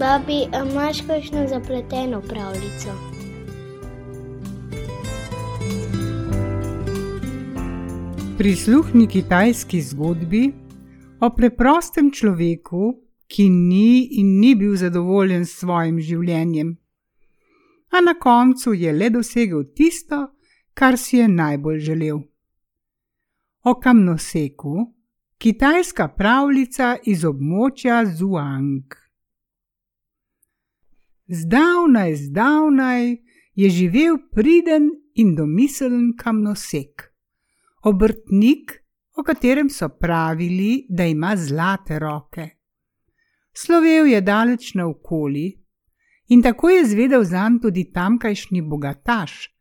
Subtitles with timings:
[0.00, 2.90] Babi, imaš kakšno zapleteno pravljico?
[8.38, 10.52] Prisluhni kitajski zgodbi
[11.20, 12.94] o preprostem človeku,
[13.26, 16.76] ki ni in ni bil zadovoljen s svojim življenjem.
[17.90, 20.22] A na koncu je le dosegel tisto,
[20.74, 22.22] kar si je najbolj želel.
[23.64, 24.94] O kamnoseku,
[25.38, 29.09] kitajska pravljica iz območja Zhuang.
[31.32, 33.16] Zdavnaj, zdavnaj
[33.54, 37.04] je živel priden in domiseln kamnosek,
[37.84, 38.72] obrtnik,
[39.14, 42.48] o katerem so pravili, da ima zlate roke.
[43.52, 45.60] Slovel je daleč naokoli
[46.28, 49.54] in tako je zvedel zanj tudi tamkajšnji bogataš,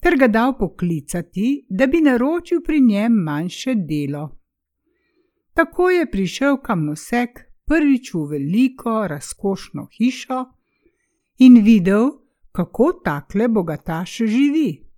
[0.00, 4.40] ter ga dal poklicati, da bi naročil pri njem manjše delo.
[5.52, 10.44] Tako je prišel kamnosek prvič v veliko, razkošno hišo
[11.38, 12.10] in videl,
[12.52, 14.88] kako takle bogataš živi.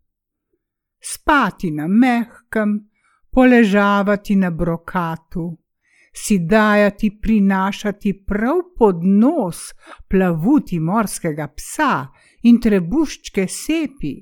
[1.00, 2.90] Spati na mehkem,
[3.30, 5.56] poležavati na brokatu,
[6.12, 9.56] si dajati prinašati prav pod nos
[10.08, 12.06] plavuti morskega psa
[12.42, 14.14] in trebuščke sepi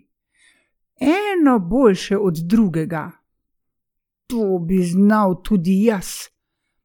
[1.02, 3.10] eno boljše od drugega.
[4.26, 6.06] To bi znal tudi jaz,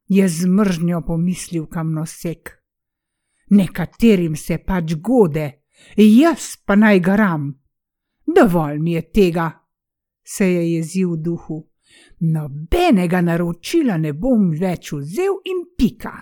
[0.07, 2.56] je zmržnjo pomislil kamnosek.
[3.49, 5.47] Nekaterim se pač gode,
[5.95, 7.47] jaz pa naj garam.
[8.27, 9.51] Dovolj mi je tega,
[10.23, 11.59] se je jezil v duhu.
[12.19, 16.17] Nobenega naročila ne bom več vzel in pika.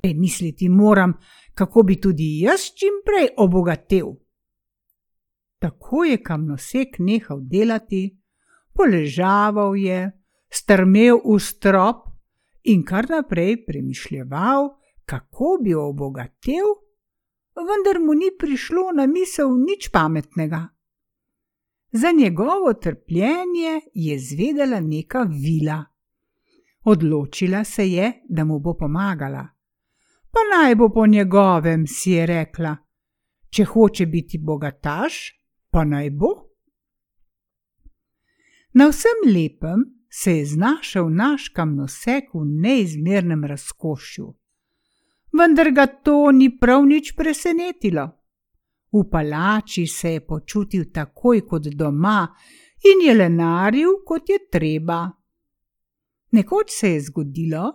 [0.00, 1.12] Premisliti moram,
[1.54, 4.14] kako bi tudi jaz čim prej obogatel.
[5.60, 8.06] Tako je kamnosek nehal delati,
[8.72, 10.06] poležaval je,
[10.48, 12.06] strmel v strop
[12.64, 14.79] in kar naprej premišljeval,
[15.10, 16.68] kako bi obogatel,
[17.68, 20.68] vendar mu ni prišlo na misel nič pametnega.
[21.92, 25.84] Za njegovo trpljenje je zvedela neka vila.
[26.84, 29.48] Odločila se je, da mu bo pomagala.
[30.32, 32.76] Pa naj bo po njegovem, si je rekla.
[33.50, 35.14] Če hoče biti bogataš,
[35.70, 36.30] pa naj bo.
[38.72, 44.39] Na vsem lepem se je znašel naš kamnosek v neizmernem razkošju.
[45.32, 48.08] Vendar ga to ni prav nič presenetilo.
[48.92, 52.26] V palači se je počutil takoj kot doma
[52.90, 55.06] in je lenaril, kot je treba.
[56.32, 57.70] Nekoč se je zgodilo,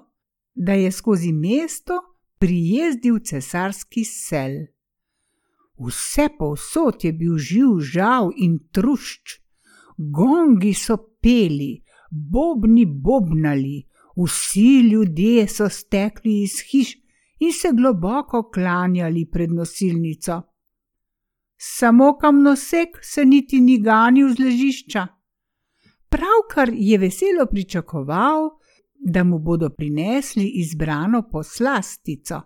[0.56, 2.00] da je skozi mesto
[2.40, 4.68] prijezdil cesarski sel.
[5.80, 9.40] Vse povsod je bil živ žal in trušč,
[9.98, 17.05] gongi so peli, bobni bobnali, vsi ljudje so stekli iz hiš
[17.40, 20.42] in se globoko klanjali pred nosilnico.
[21.58, 25.08] Samo kamnosek se niti ni ganil z ležišča.
[26.10, 28.50] Pravkar je veselo pričakoval,
[29.06, 32.42] da mu bodo prinesli izbrano poslastico,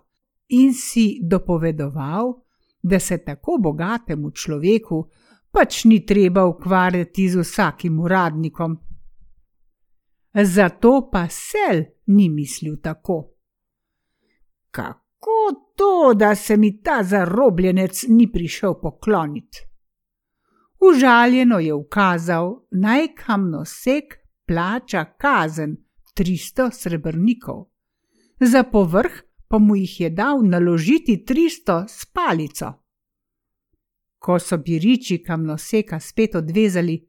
[0.48, 2.34] in si dopovedoval,
[2.82, 5.04] da se tako bogatemu človeku
[5.50, 8.78] pač ni treba ukvarjati z vsakim uradnikom.
[10.34, 13.39] Zato pa sel ni mislil tako.
[14.70, 19.58] Kako to, da se mi ta zarobljenec ni prišel pokloniti?
[20.80, 24.04] Užaljeno je ukazal, naj kamnosek
[24.46, 25.76] plača kazen
[26.16, 27.64] 300 srebrnikov.
[28.40, 29.12] Za povrh
[29.48, 32.72] pa mu jih je dal naložiti tristo s palico.
[34.18, 37.08] Ko so biriči kamnoseka spet odvezali,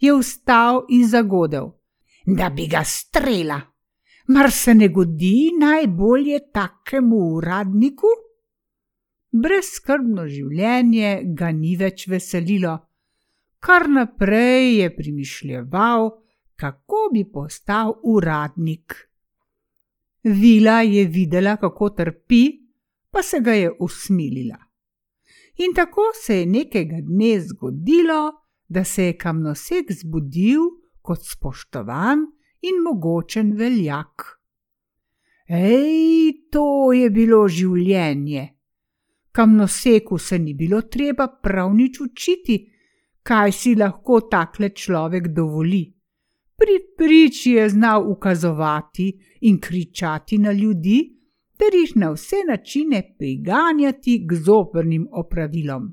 [0.00, 1.70] je vstal in zagodel,
[2.26, 3.60] da bi ga strela.
[4.26, 8.08] Mar se ne godi najbolje takemu uradniku?
[9.32, 12.72] Brezskrbno življenje ga ni več veselilo,
[13.60, 16.08] kar naprej je premišljeval,
[16.56, 18.94] kako bi postal uradnik.
[20.24, 22.44] Vila je videla, kako trpi,
[23.10, 24.56] pa se ga je usmilila.
[25.60, 28.22] In tako se je nekega dne zgodilo,
[28.68, 30.64] da se je kamnosek zbudil
[31.02, 32.24] kot spoštovan
[32.68, 34.24] in mogočen veljak.
[35.48, 38.48] Ej, to je bilo življenje!
[39.34, 42.56] Kamnoseku se ni bilo treba prav nič učiti,
[43.22, 45.82] kaj si lahko takle človek dovoli.
[46.54, 49.08] Pri priči je znal ukazovati
[49.40, 51.00] in kričati na ljudi,
[51.58, 55.90] ter jih na vse načine priganjati k zoprnim opravilom.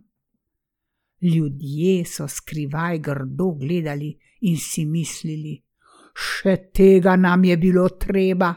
[1.22, 5.62] Ljudje so skrivaj grdo gledali in si mislili:
[6.16, 8.56] Še tega nam je bilo treba.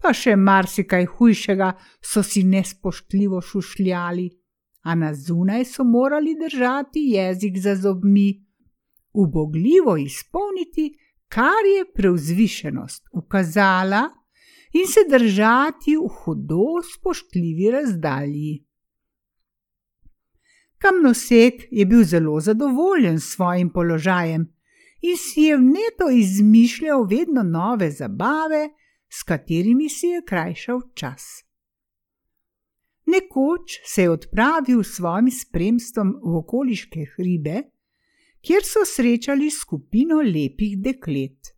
[0.00, 1.66] pa še marsikaj hujšega
[2.00, 4.30] so si nespoštljivo šušljali,
[4.88, 8.30] a na zunaj so morali držati jezik za zobmi,
[9.12, 10.86] ubogljivo izpolniti,
[11.28, 14.08] kar je preuzvišenost ukazala,
[14.72, 18.64] in se držati v hudo spoštljivi razdalji.
[20.80, 24.46] Kamnosek je bil zelo zadovoljen s svojim položajem
[25.00, 28.68] in si je vneto izmišljal vedno nove zabave,
[29.08, 31.44] s katerimi si je krajšal čas.
[33.06, 37.62] Nekoč se je odpravil s svojim spremstvom v okoliške hribe,
[38.40, 41.54] kjer so srečali skupino lepih deklet.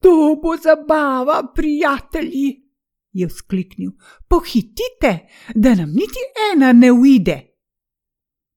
[0.00, 2.68] To bo zabava, prijatelji,
[3.12, 3.90] je vzkliknil.
[4.28, 6.22] Pohitite, da nam niti
[6.52, 7.40] ena ne uide.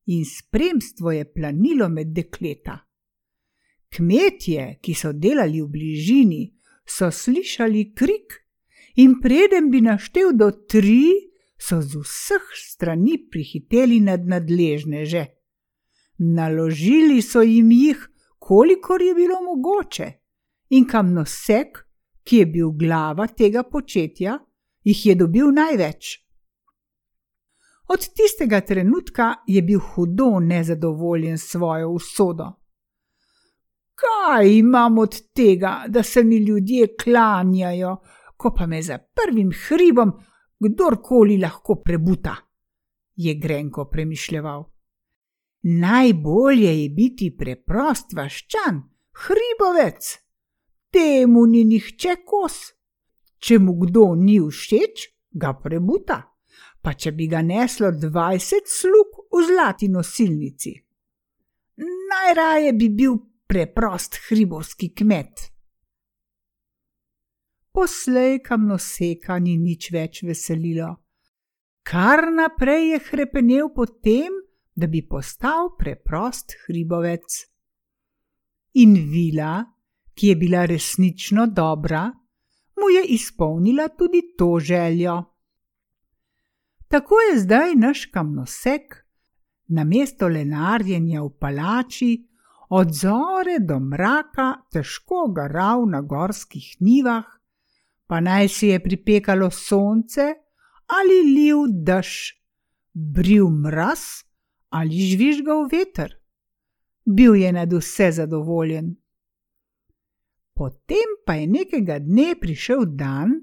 [0.05, 2.77] In spremstvo je planilo med dekleta.
[3.91, 6.45] Kmetje, ki so delali v bližini,
[6.87, 8.37] so slišali krik,
[9.03, 15.25] in preden bi naštel do tri, so z vseh strani prihiteli nad nadležneže.
[16.19, 17.99] Naložili so jim jih,
[18.39, 20.07] kolikor je bilo mogoče,
[20.69, 21.83] in kamnosek,
[22.23, 24.39] ki je bil glava tega početja,
[24.87, 26.15] jih je dobil največ.
[27.91, 32.60] Od tistega trenutka je bil hudo nezadovoljen s svojo usodo
[34.01, 37.97] kaj imam od tega, da se mi ljudje klanjajo,
[38.37, 40.11] ko pa me za prvim hribom
[40.59, 42.35] kdorkoli lahko prebuta,
[43.15, 44.63] je grenko premišljal.
[45.61, 48.81] Najbolje je biti preprost vaščan,
[49.25, 50.17] hribovec,
[50.89, 52.57] temu ni nihče kos.
[53.41, 56.19] Če mu kdo ni všeč, ga prebuta,
[56.81, 60.73] pa če bi ga neslo dvajset slug v zlati nosilnici.
[62.11, 63.17] Najraje bi bil
[63.51, 65.51] preprost hribovski kmet.
[67.75, 70.93] Poslej kamnoseka ni nič več veselilo.
[71.83, 74.37] Kar naprej je krepenil po tem,
[74.71, 77.41] da bi postal preprost hribovec.
[78.79, 79.59] In vila,
[80.15, 82.07] ki je bila resnično dobra,
[82.79, 85.19] mu je izpolnila tudi to željo.
[86.87, 89.01] Tako je zdaj naš kamnosek,
[89.67, 92.30] namesto lenarjenja v palači,
[92.71, 97.27] od zore do mraka težko garal na gorskih nivah,
[98.07, 100.27] pa naj si je pripekalo sonce
[100.87, 102.07] ali liv dež,
[102.93, 104.23] bril mraz
[104.69, 106.15] ali žvižgal veter.
[107.05, 108.95] Bil je nad vse zadovoljen.
[110.55, 113.35] Potem pa je nekega dne prišel dan,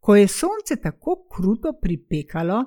[0.00, 2.64] ko je sonce tako kruto pripekalo,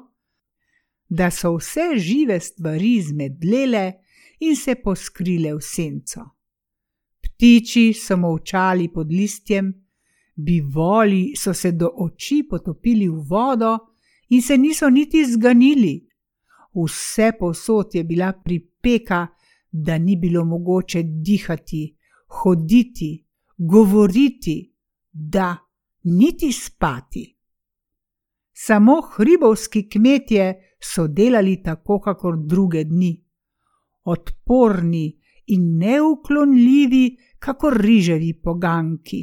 [1.10, 4.05] da so vse žive stvari zmedlele
[4.40, 6.22] in se poskrile v senco.
[7.20, 9.74] Ptiči so molčali pod listjem,
[10.36, 13.78] bivoli so se do oči potopili v vodo
[14.30, 16.08] in se niso niti zganili.
[16.76, 19.28] Vse posod je bila pripeka,
[19.72, 21.98] da ni bilo mogoče dihati,
[22.28, 23.26] hoditi,
[23.58, 24.74] govoriti,
[25.12, 25.58] da
[26.04, 27.38] niti spati.
[28.54, 33.25] Samo hribovski kmetje so delali tako, kakor druge dni
[34.06, 39.22] odporni in neuklonljivi, kot riževi poganki.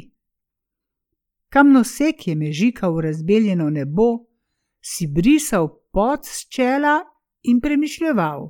[1.49, 4.25] Kamnosek je mežikal v razbeljeno nebo,
[4.81, 6.99] si brisal pot z čela
[7.43, 8.49] in premišljal.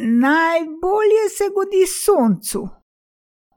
[0.00, 2.62] Najbolje se godi soncu.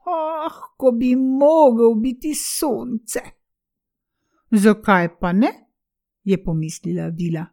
[0.08, 3.20] Oh, ko bi mogel biti sonce.
[4.50, 5.52] Zakaj pa ne?
[6.24, 7.46] je pomislila Vila.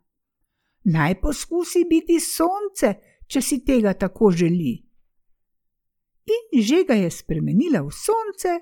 [0.84, 2.94] Naj poskusi biti sonce,
[3.27, 4.75] če si tega tako želi.
[6.25, 8.53] In že ga je spremenila v sonce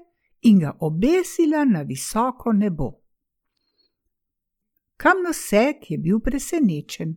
[0.44, 3.00] in ga obesila na visoko nebo.
[4.98, 7.16] Kamnosek je bil presenečen.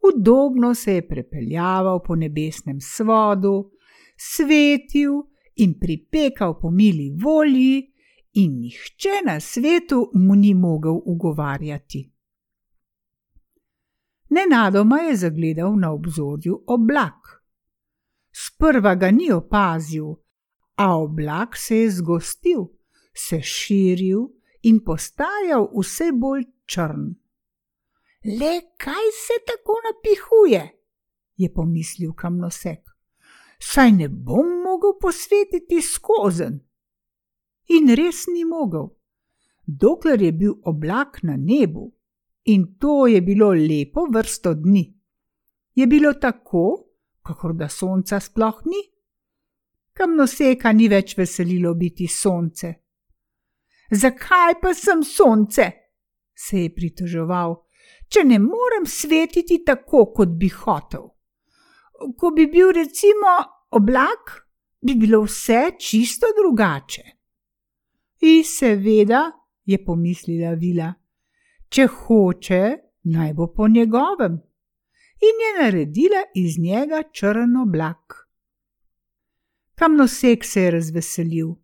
[0.00, 3.72] Udobno se je prepeljaval po nebesnem svodu,
[4.16, 5.22] svetil
[5.56, 7.92] in pripekal po mili volji,
[8.32, 12.12] in nihče na svetu mu ni mogel ugovarjati.
[14.30, 17.42] Nenadoma je zagledal na obzorju oblak.
[18.32, 20.14] Sprva ga ni opazil,
[20.76, 22.68] a oblak se je zgostil,
[23.14, 24.28] se širil
[24.62, 27.10] in postajal vse bolj črn.
[28.24, 30.80] Le kaj se tako napihuje?
[31.36, 32.90] je pomislil kamnosek.
[33.58, 36.60] Saj ne bom mogel posvetiti skozen.
[37.68, 38.90] In res ni mogel.
[39.66, 41.92] Dokler je bil oblak na nebu,
[42.44, 44.84] in to je bilo lepo vrsto dni.
[45.74, 46.86] Je bilo tako,
[47.22, 48.80] kakor da sonca sploh ni?
[49.92, 52.74] Kam noseka ni več veselilo biti sonce.
[53.90, 55.80] Zakaj pa sem sonce?
[56.40, 57.56] se je pritoževal,
[58.08, 61.10] če ne morem svetiti tako, kot bi hotel.
[62.16, 63.34] Ko bi bil recimo
[63.76, 64.32] oblak,
[64.80, 67.04] bi bilo vse čisto drugače.
[68.30, 69.26] In seveda,
[69.64, 70.88] je pomislila Vila,
[71.70, 72.62] če hoče,
[73.02, 74.40] naj bo po njegovem.
[75.20, 78.26] In je naredila iz njega črn oblak.
[79.74, 81.54] Kamnosek se je razveselil,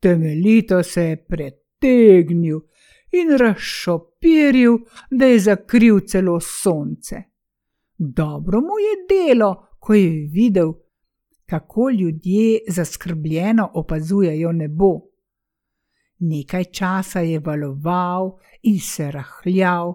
[0.00, 2.60] temeljito se je pretegnil
[3.12, 4.78] in razšopiril,
[5.10, 7.22] da je zakril celo sonce.
[7.98, 10.72] Dobro mu je delo, ko je videl,
[11.46, 15.00] kako ljudje zaskrbljeno opazujejo nebo.
[16.18, 19.94] Nekaj časa je valoval in se rahljal,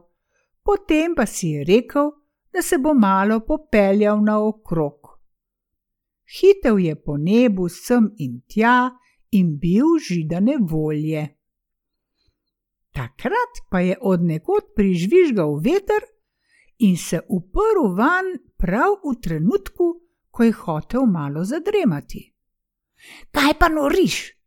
[0.64, 2.12] potem pa si je rekel,
[2.54, 5.08] da se bo malo popeljal naokrog.
[6.40, 8.92] Hitev je po nebu sem in tja
[9.32, 11.28] in bil židane volje.
[12.92, 16.04] Takrat pa je od nekod prižvižgal veter
[16.78, 20.02] in se uprl van prav v trenutku,
[20.32, 22.34] ko je hotel malo zadremati.
[23.32, 24.41] Kaj pa noriš?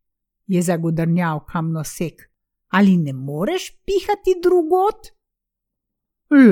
[0.46, 2.22] Je zagodrnjal kamnosek.
[2.68, 5.12] Ali ne moreš pihati drugot?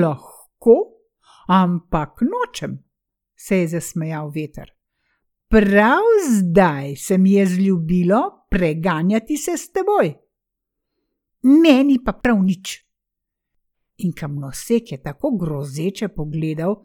[0.01, 0.75] Lahko,
[1.47, 2.83] ampak nočem,
[3.35, 4.71] se je zasmejal veter.
[5.49, 10.23] Prav zdaj se mi je zljubilo preganjati se s teboj
[11.43, 12.79] meni pa prav nič.
[13.97, 16.75] In kamnosek je tako grozeče pogledal,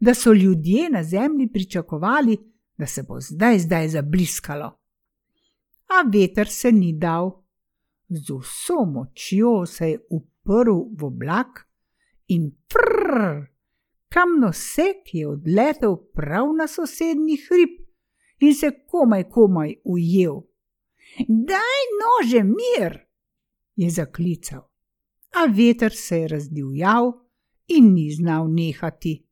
[0.00, 2.36] da so ljudje na zemlji pričakovali,
[2.76, 4.78] da se bo zdaj zdaj zabliskalo.
[5.88, 7.30] A veter se ni dal,
[8.08, 11.64] z vso močjo se je uprl v oblak
[12.28, 13.46] in prr,
[14.08, 17.80] kamnosek je odletel prav na sosednji hrib
[18.40, 20.42] in se komaj komaj ujel.
[21.28, 23.08] Daj nože mir!
[23.76, 24.64] je zaklical,
[25.34, 27.12] a veter se je razdivjal
[27.68, 29.24] in ni znal nehati.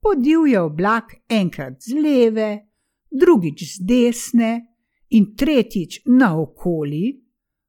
[0.00, 2.50] Podil je oblak enkrat z leve,
[3.10, 4.52] drugič z desne
[5.10, 7.20] in tretjič naokoli,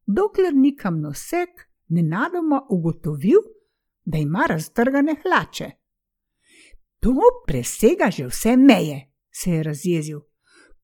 [0.05, 3.41] dokler nikam nosek nenadoma ugotovil,
[4.05, 5.71] da ima raztrgane hlače.
[6.99, 7.15] To
[7.47, 10.19] presega že vse meje, se je razjezil.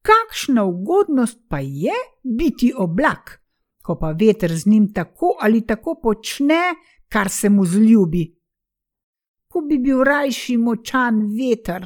[0.01, 1.93] Kakšna ugodnost pa je
[2.23, 3.45] biti oblak?
[3.85, 6.73] ko pa veter z njim tako ali tako počne,
[7.09, 8.25] kar se mu zljubi.
[9.47, 11.85] Ko bi bil rajši močan veter.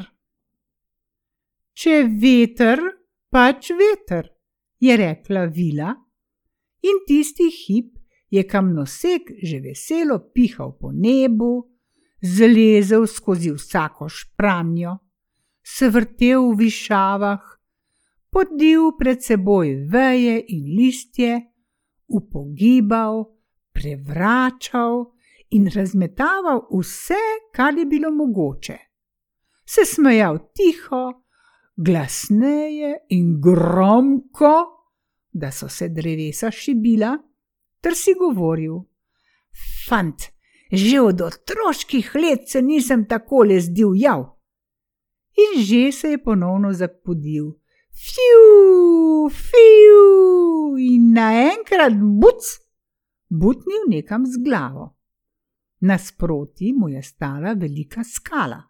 [1.76, 2.80] Če veter,
[3.32, 4.30] pač veter,
[4.80, 5.94] je rekla Vila,
[6.82, 7.98] in tisti hip
[8.30, 11.68] je kamnosek že veselo pihal po nebu,
[12.22, 14.98] zlezel skozi vsako špranjo,
[15.64, 17.44] se vrtel v višavah,
[18.30, 21.42] podil pred seboj veje in listje
[22.08, 23.26] upogibal,
[23.74, 25.14] prevračal
[25.50, 28.78] in razmetaval vse, kar je bilo mogoče.
[29.66, 31.29] Se smejal tiho,
[31.80, 34.56] glasneje in gromko,
[35.32, 37.14] da so se drevesa šibila,
[37.82, 38.82] ter si govoril:
[39.88, 40.28] Fant,
[40.72, 44.28] že od otroških let se nisem tako le zdivjal.
[45.40, 47.54] In že se je ponovno zapodil.
[48.00, 52.44] Fiu, fiu, in naenkrat buc,
[53.30, 54.96] butnil nekam z glavo.
[55.82, 58.69] Nasproti mu je stala velika skala.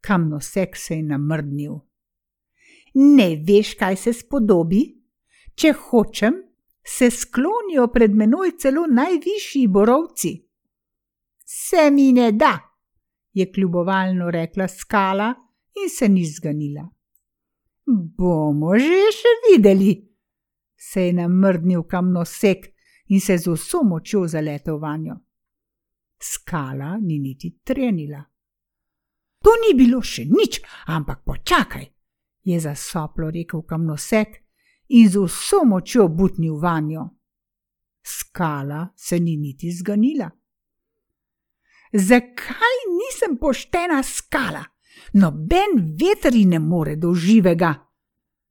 [0.00, 1.78] Kamnosek se je namrdnil.
[2.94, 4.82] Ne veš, kaj se spodobi?
[5.54, 6.40] Če hočem,
[6.82, 10.32] se sklonijo pred menoj celo najvišji borovci.
[11.44, 12.54] Se mi ne da,
[13.32, 15.34] je kljubovalno rekla skala
[15.82, 16.88] in se ni zganila.
[17.86, 19.94] Bomo že še videli,
[20.76, 22.66] se je namrdnil kamnosek
[23.10, 25.16] in se z vso močjo zaletel vanjo.
[26.20, 28.29] Skala ni niti trenila.
[29.44, 31.86] To ni bilo še nič, ampak počakaj,
[32.44, 34.40] je zasoplo rekel kamnosek
[34.88, 37.08] in z vso močjo butnil vanjo.
[38.02, 40.30] Skala se ni niti zganila.
[41.92, 44.64] Zakaj nisem poštena skala?
[45.12, 47.74] noben veter ji ne more do živega,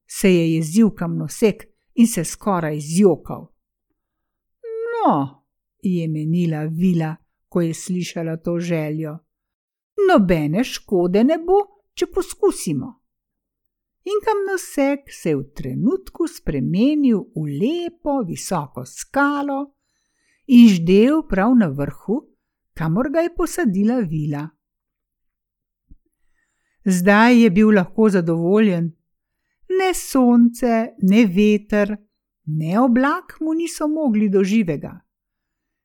[0.08, 3.48] se je jezil kamnosek in se skoraj zjokal.
[4.92, 5.46] No,
[5.82, 7.16] je menila vila,
[7.48, 9.18] ko je slišala to željo.
[10.08, 11.60] Nobene škode ne bo,
[11.94, 12.94] če poskusimo.
[14.10, 19.76] In kamnosek se je v trenutku spremenil v lepo, visoko skalo
[20.50, 22.22] in ždel prav na vrhu,
[22.74, 24.48] kamor ga je posadila vila.
[26.86, 28.88] Zdaj je bil lahko zadovoljen.
[29.70, 31.92] Ne sonce, ne veter,
[32.46, 34.96] ne oblak mu niso mogli do živega.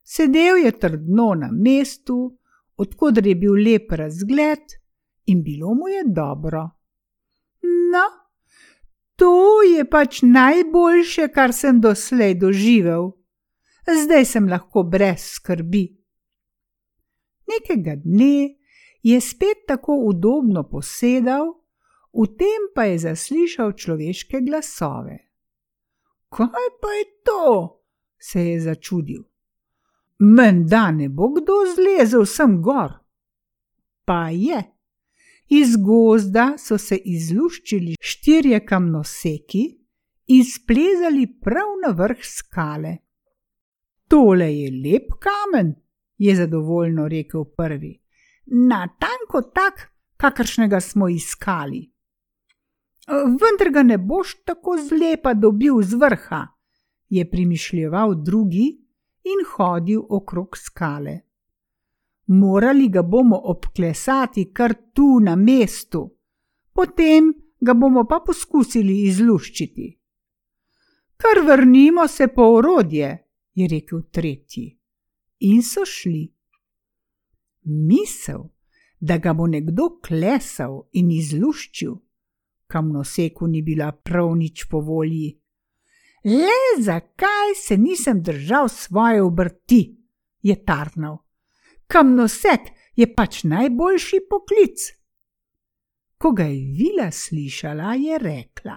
[0.02, 2.38] Sedel je trdno na mestu,
[2.76, 4.78] odkudar je bil lep razgled,
[5.26, 6.70] in bilo mu je dobro.
[7.92, 8.06] No,
[9.16, 13.12] to je pač najboljše, kar sem doslej doživel.
[14.04, 15.86] Zdaj sem lahko brez skrbi.
[17.48, 18.56] Nekega dne
[19.02, 21.52] je spet tako udobno posedal,
[22.14, 25.18] v tem pa je zaslišal človeške glasove.
[26.32, 27.44] Kaj pa je to?
[28.18, 29.22] se je začudil.
[30.24, 32.92] Menda ne bo kdo zlezel sem gor.
[34.04, 34.62] Pa je.
[35.48, 39.64] Iz gozda so se izluščili štirje kamnoseki
[40.26, 42.96] in splezali prav na vrh skale.
[44.08, 45.74] Tole je lep kamen,
[46.18, 47.92] je zadovoljno rekel prvi.
[48.46, 51.90] Natanko tak, kakršnega smo iskali.
[53.08, 56.46] Vendar ga ne boš tako zlepa dobil z vrha,
[57.08, 58.83] je primišljeval drugi
[59.24, 61.20] in hodil okrog skale.
[62.26, 66.04] Morali ga bomo obklesati kar tu na mestu,
[66.72, 69.88] potem ga bomo pa poskusili izluščiti.
[71.16, 73.10] Kar vrnimo se po orodje,
[73.54, 74.66] je rekel tretji,
[75.40, 76.24] in so šli.
[77.64, 78.42] Misel,
[79.00, 81.94] da ga bo nekdo klesal in izluščil,
[82.66, 85.38] kamnoseku ni bila prav nič po volji.
[86.24, 89.96] Le zakaj se nisem držal svoje obrti,
[90.42, 91.18] je tarnal.
[91.86, 92.60] Kamnosek
[92.96, 94.86] je pač najboljši poklic.
[96.18, 98.76] Ko ga je vila slišala, je rekla: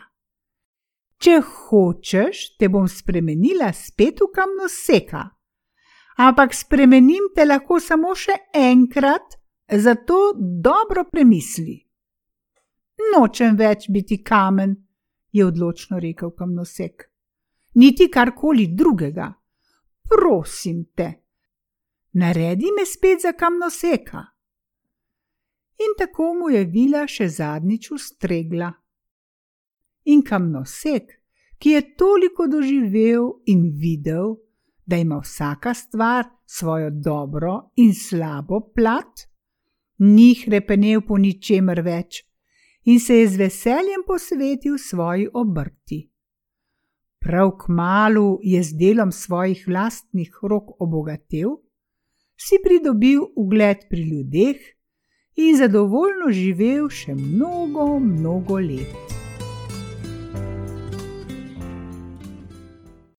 [1.17, 5.23] Če hočeš, te bom spremenila spet v kamnoseka,
[6.17, 9.39] ampak spremenim te lahko samo še enkrat,
[9.71, 11.79] zato dobro premisli.
[13.15, 14.75] Nočem več biti kamen,
[15.31, 17.06] je odločno rekel kamnosek.
[17.77, 19.27] Niti karkoli drugega.
[20.09, 21.07] Prosim te,
[22.17, 24.23] naredi me spet za kamnoseka.
[25.77, 28.71] In tako mu je vila še zadnjič ustregla.
[30.09, 31.11] In kamnosek,
[31.59, 34.37] ki je toliko doživel in videl,
[34.85, 39.27] da ima vsaka stvar svojo dobro in slabo plat,
[39.97, 42.23] ni hrepenel po ničemer več
[42.87, 46.05] in se je z veseljem posvetil svoji obrti.
[47.27, 51.57] Prav k malu je z delom svojih vlastnih rok obogatel,
[52.39, 54.63] si pridobil ugled pri ljudeh
[55.35, 59.16] in zadovoljno živel še mnogo, mnogo let.